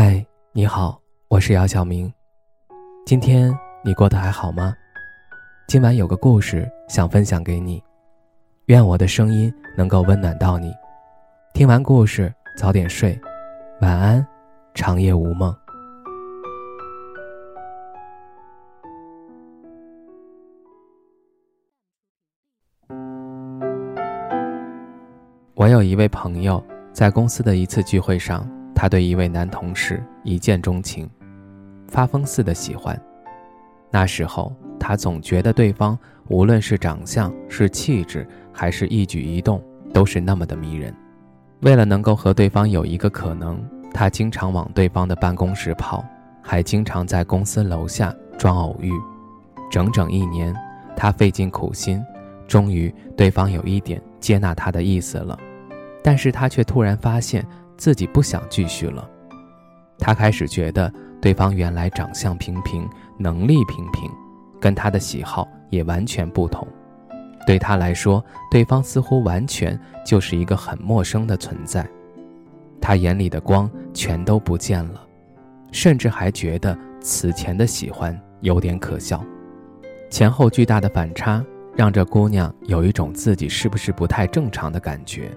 [0.00, 2.08] 嗨，你好，我是姚晓明。
[3.04, 3.52] 今天
[3.82, 4.72] 你过得还好吗？
[5.66, 7.82] 今晚有个故事想分享给你，
[8.66, 10.72] 愿我的声音能够温暖到你。
[11.52, 13.20] 听完故事早点睡，
[13.80, 14.24] 晚安，
[14.72, 15.52] 长夜无梦。
[25.56, 28.48] 我有一位朋友，在公司的一次聚会上。
[28.80, 31.10] 他对一位男同事一见钟情，
[31.88, 32.96] 发疯似的喜欢。
[33.90, 39.60] 那时候，他总觉得对方无论是长相、是气质，还是一举一动，
[39.92, 40.94] 都是那么的迷人。
[41.62, 43.60] 为了能够和对方有一个可能，
[43.92, 46.04] 他经常往对方的办公室跑，
[46.40, 48.92] 还经常在公司楼下装偶遇。
[49.72, 50.54] 整整一年，
[50.94, 52.00] 他费尽苦心，
[52.46, 55.36] 终于对方有一点接纳他的意思了。
[56.00, 57.44] 但是他却突然发现。
[57.78, 59.08] 自己不想继续了，
[59.98, 64.10] 他开始觉得对方原来长相平平，能力平平，
[64.60, 66.66] 跟他的喜好也完全不同。
[67.46, 71.88] 对他来说，对方似乎完全就是一个很陌生的存在。
[72.80, 75.00] 他眼里的光全都不见了，
[75.70, 79.24] 甚至还觉得此前的喜欢有点可笑。
[80.10, 81.44] 前后巨大的反差，
[81.76, 85.30] 让这姑娘有一种自己是不是不太正常的感觉，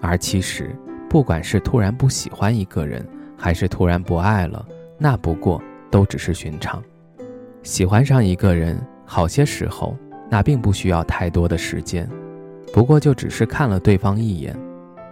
[0.00, 0.74] 而其实。
[1.10, 3.04] 不管是突然不喜欢一个人，
[3.36, 4.64] 还是突然不爱了，
[4.96, 6.80] 那不过都只是寻常。
[7.64, 9.96] 喜欢上一个人，好些时候
[10.30, 12.08] 那并不需要太多的时间，
[12.72, 14.56] 不过就只是看了对方一眼，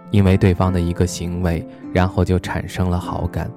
[0.09, 3.51] 因为对方的一个行为，然后就产生了好感，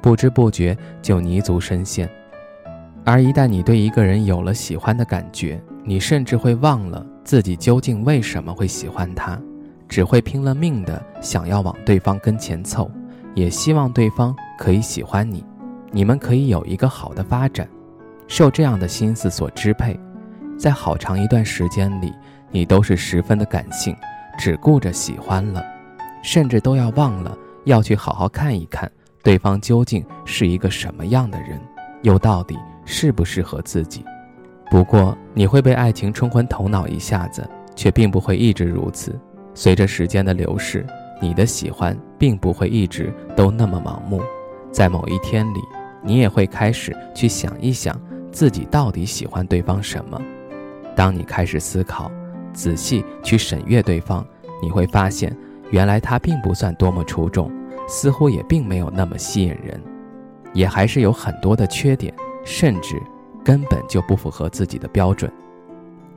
[0.00, 2.08] 不知不觉就泥足深陷。
[3.04, 9.38] 而一旦你对一个人有了喜欢的感觉，你甚至会忘了自己究竟为什么会喜欢他。
[9.92, 12.90] 只会拼了命的想要往对方跟前凑，
[13.34, 15.44] 也希望对方可以喜欢你，
[15.90, 17.68] 你们可以有一个好的发展。
[18.26, 20.00] 受这样的心思所支配，
[20.56, 22.10] 在好长一段时间里，
[22.50, 23.94] 你都是十分的感性，
[24.38, 25.62] 只顾着喜欢了，
[26.22, 27.36] 甚至都要忘了
[27.66, 28.90] 要去好好看一看
[29.22, 31.60] 对方究竟是一个什么样的人，
[32.00, 34.02] 又到底适不适合自己。
[34.70, 39.14] 不过你会被爱情冲昏头脑一下子，却并不会一直如此。
[39.54, 40.86] 随着时间的流逝，
[41.20, 44.22] 你的喜欢并不会一直都那么盲目，
[44.70, 45.60] 在某一天里，
[46.02, 50.20] 你也会开始去想一想自己到底喜欢对方什么。
[50.96, 52.10] 当你开始思考，
[52.52, 54.26] 仔细去审阅对方，
[54.62, 55.36] 你会发现，
[55.70, 57.50] 原来他并不算多么出众，
[57.86, 59.80] 似乎也并没有那么吸引人，
[60.52, 62.12] 也还是有很多的缺点，
[62.44, 63.00] 甚至
[63.44, 65.30] 根本就不符合自己的标准，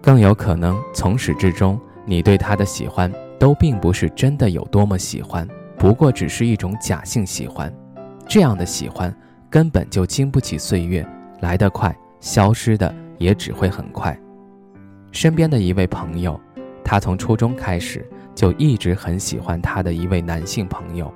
[0.02, 3.12] 更有可能从始至终，你对他的喜欢。
[3.40, 5.48] 都并不是真的有多么喜欢，
[5.78, 7.74] 不过只是一种假性喜欢。
[8.28, 9.16] 这样的喜欢
[9.50, 11.06] 根本就经不起岁月，
[11.42, 14.18] 来得快，消失的也只会很快。
[15.12, 16.40] 身边的一位朋友，
[16.84, 21.14] 他从初中开始就一直很喜欢他的一位男性朋友。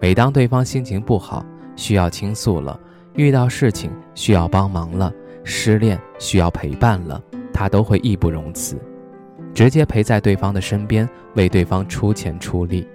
[0.00, 1.44] 每当对方心情不好，
[1.74, 2.78] 需要倾诉了，
[3.14, 5.12] 遇到事情需要帮忙了，
[5.44, 7.20] 失恋需要陪伴了，
[7.52, 8.78] 他都会义不容辞。
[9.58, 12.86] 直接陪在对方的身边，为对方出钱出力。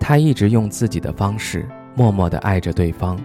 [0.00, 3.20] 他一直用自己的方式，默默地爱着对方，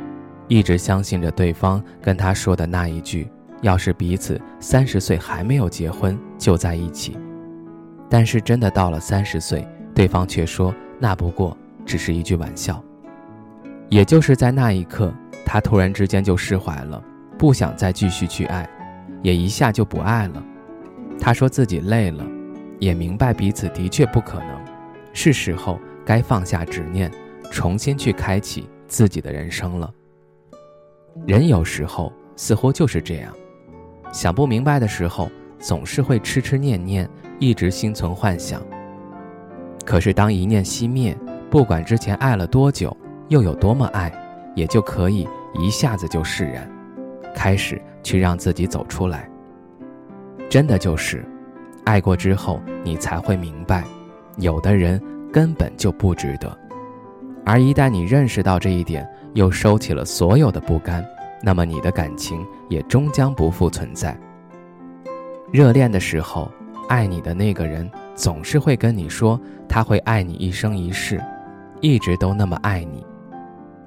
[0.50, 3.26] 一直相信着对方跟他说的那一句
[3.64, 7.18] ：“要是彼此三十岁还没有结婚，就在一起。”
[8.12, 12.84] 但是真的到了三十岁，对方却说那不过只是一句玩笑。
[13.88, 15.14] 也就是在那一刻，
[15.46, 17.02] 他突然之间就释怀了，
[17.38, 18.70] 不想再继续去爱，
[19.24, 20.44] 也一下就不爱了。
[21.18, 22.26] 他说自己累了。
[22.80, 24.66] 也明白彼此的确不可能，
[25.14, 27.12] 是时候该放下执念，
[27.52, 29.94] 重新去开启自己的人生了。
[31.26, 33.34] 人有时候似乎就是这样，
[34.12, 35.30] 想不明白的时候，
[35.60, 38.62] 总是会痴痴念念，一直心存幻想。
[39.86, 41.18] 可是当一念熄灭，
[41.50, 42.96] 不管之前爱了多久，
[43.30, 44.12] 又有多么爱，
[44.56, 45.28] 也就可以
[45.60, 46.70] 一下子就释然，
[47.34, 49.28] 开始去让自己走出来。
[50.48, 51.26] 真的就是。
[51.88, 53.86] 爱过之后，你才会明白，
[54.40, 55.02] 有的人
[55.32, 56.56] 根本就不值得。
[57.46, 61.02] 而一旦你认识到这一点，又收起了所有的不甘，
[61.42, 64.20] 那么你的感情也终将不复存在。
[65.50, 66.52] 热恋的时候，
[66.90, 71.24] 爱你的那个人总是会跟你说他会爱你一生一世，
[71.80, 73.06] 一直都那么爱你，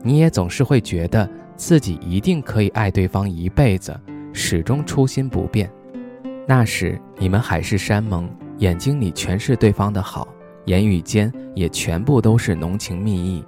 [0.02, 3.94] 你也总是会觉得自己一定可以爱对方一辈子，
[4.32, 5.70] 始终初心不变。
[6.50, 10.26] 那时你们海誓山盟，眼睛里全是对方的好，
[10.64, 13.44] 言语间也全部都是浓情蜜意，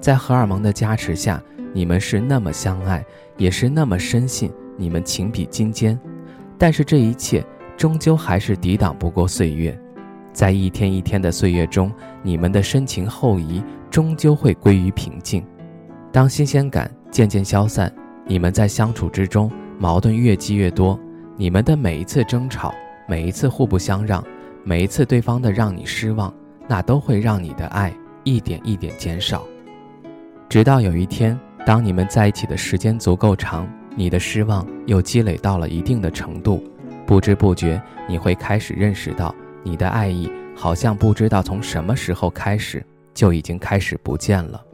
[0.00, 1.42] 在荷尔蒙的加持下，
[1.72, 3.04] 你们是那么相爱，
[3.36, 5.98] 也是那么深信你们情比金坚。
[6.56, 7.44] 但是这一切
[7.76, 9.76] 终究还是抵挡不过岁月，
[10.32, 11.90] 在一天一天的岁月中，
[12.22, 15.44] 你们的深情厚谊终究会归于平静。
[16.12, 17.92] 当新鲜感渐渐消散，
[18.24, 20.96] 你们在相处之中矛盾越积越多，
[21.36, 22.72] 你们的每一次争吵，
[23.08, 24.24] 每一次互不相让，
[24.62, 26.32] 每一次对方的让你失望，
[26.68, 27.92] 那都会让你的爱
[28.22, 29.44] 一点一点减少。
[30.48, 36.62] 直到有一天，当你们在一起的时间足够长，你的失望又积累到了一定的程度，
[37.04, 39.34] 不知不觉你会开始认识到，
[39.64, 44.64] 你的爱意好像不知道从什么时候开始就已经开始不见了。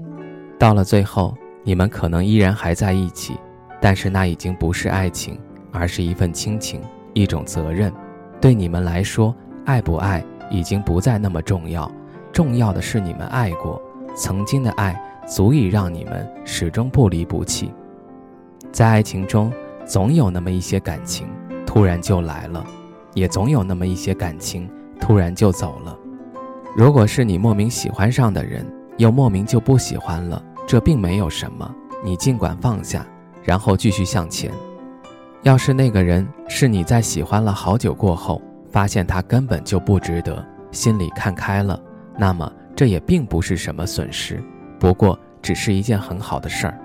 [0.59, 1.35] 到了最后，
[1.65, 3.35] 你们可能依然还在一起，
[3.81, 5.41] 但是那已经不是爱情，
[5.73, 6.81] 而是一份亲情，
[7.13, 7.93] 一种责任。
[8.41, 9.35] 对你们来说，
[9.65, 11.91] 爱不爱已经不再那么重要，
[12.33, 13.81] 重要的是你们爱过，
[14.15, 17.73] 曾经的爱足以让你们始终不离不弃。
[18.73, 19.53] 在爱情中，
[19.85, 21.29] 总有那么一些感情
[21.67, 22.65] 突然就来了，
[23.15, 24.71] 也总有那么一些感情
[25.01, 25.97] 突然就走了。
[26.77, 28.65] 如果是你莫名喜欢上的人，
[28.97, 30.43] 又莫名就不喜欢了。
[30.67, 31.69] 这并没有什么，
[32.05, 33.05] 你尽管放下，
[33.43, 34.53] 然后继续向前。
[35.43, 41.81] 要是那个人是你在喜欢了好久过后，发现他根本就不值得，心里看开了，
[42.19, 44.43] 那么这也并不是什么损失，
[44.79, 46.79] 不过只是一件很好的事儿。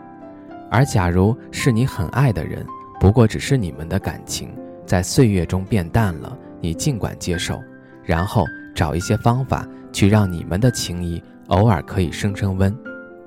[0.71, 2.65] 而假如是你很爱的人，
[2.97, 4.55] 不过只是你们的感情
[4.85, 7.61] 在岁月中变淡了，你尽管接受，
[8.05, 12.73] 然后找一些方法去让你们的情谊偶尔可以升升温。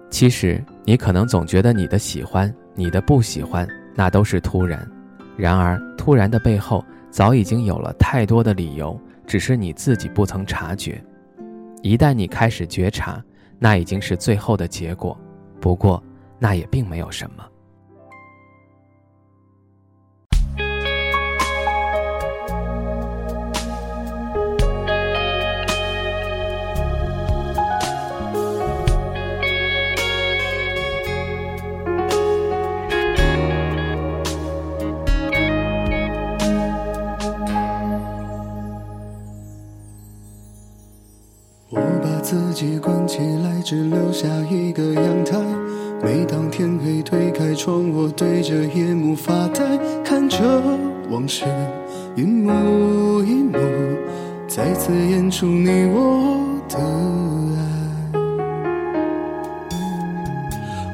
[0.09, 4.91] 其实你可能总觉得你的喜欢、你的不喜欢，那都是突然。
[5.38, 11.02] 然而突然的背后，早已经有了太多的理由，只是你自己不曾察觉。
[11.81, 13.23] 一旦你开始觉察，
[13.56, 15.17] 那已经是最后的结果。
[15.61, 16.02] 不过
[16.40, 17.44] 那也并没有什么。
[47.29, 49.63] 推开窗，我对着夜幕发呆，
[50.03, 50.39] 看着
[51.11, 51.45] 往事
[52.17, 53.59] 一幕一幕
[54.47, 56.41] 再次演出你我
[56.71, 58.19] 的爱。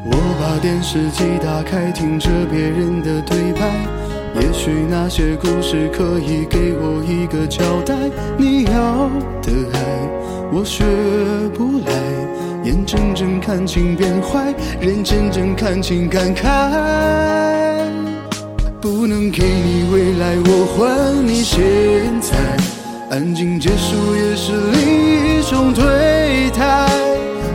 [0.06, 0.10] 我
[0.40, 3.70] 把电视机打开，听着别人的对白，
[4.40, 7.94] 也许那些故事可以给我一个交代。
[8.36, 9.08] 你要
[9.40, 9.78] 的爱。
[10.52, 10.84] 我学
[11.54, 11.92] 不来，
[12.64, 16.42] 眼睁睁看情变坏，人睁睁看情感慨。
[18.80, 21.60] 不能给你未来，我还你现
[22.22, 22.34] 在。
[23.10, 26.88] 安静结束也是另一种对待。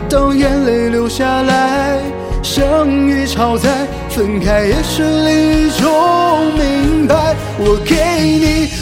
[0.08, 1.98] 当眼泪流下来，
[2.40, 3.68] 相遇超载，
[4.08, 7.34] 分开也是另一种明白。
[7.58, 7.96] 我给
[8.38, 8.68] 你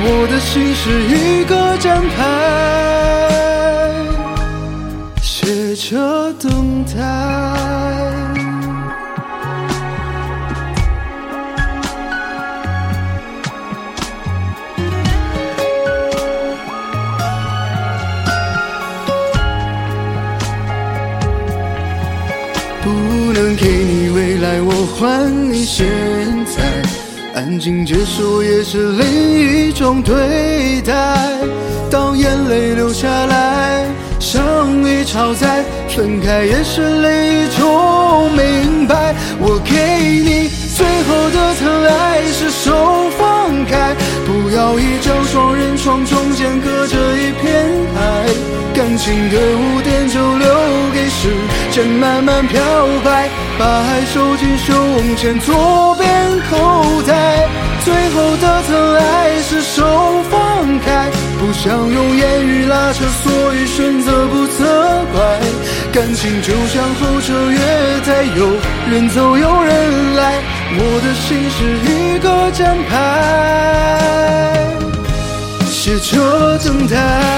[0.00, 2.16] 我的心是一个站牌。
[5.20, 6.92] 写着等待，
[22.82, 22.88] 不
[23.32, 26.37] 能给你未来，我还你现。
[27.38, 31.38] 安静结束也是另一种对待。
[31.88, 33.86] 当眼泪流下来。
[34.18, 39.14] 相遇超载，分开也是另一种明白。
[39.38, 39.70] 我给
[40.18, 43.94] 你最后的疼爱，是手放开，
[44.26, 47.64] 不要一张双人床，中间隔着一片
[47.94, 48.26] 海。
[48.74, 50.07] 感情的污点
[51.78, 52.60] 时间慢慢漂
[53.04, 56.08] 白，把爱收进胸前左边
[56.50, 57.46] 口袋。
[57.84, 61.08] 最后的疼爱是手放开。
[61.38, 65.38] 不想用言语拉扯，所以选择不责怪。
[65.92, 67.60] 感情就像候车月
[68.04, 68.56] 台，有
[68.90, 70.42] 人走有人来，
[70.74, 72.90] 我的心是一个站牌，
[75.64, 77.37] 写着等待。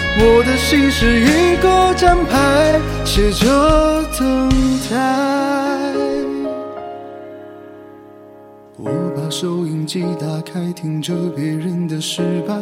[0.19, 4.49] 我的心是一个站牌，写着等
[4.89, 4.95] 待。
[8.77, 12.55] 我把收音机打开，听着别人的失败，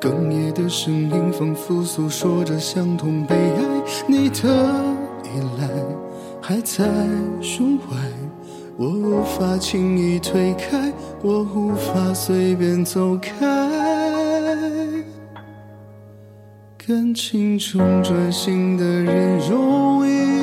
[0.00, 3.62] 哽咽的声音仿佛诉说着相同悲哀。
[4.06, 4.48] 你的
[5.24, 5.68] 依赖
[6.40, 6.84] 还在
[7.40, 7.96] 胸怀，
[8.76, 13.93] 我无法轻易推开，我无法随便走开。
[16.86, 20.33] 感情中专心的人容易。